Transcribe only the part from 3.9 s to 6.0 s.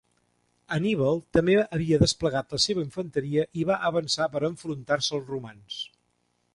avançar per enfrontar-se als romans.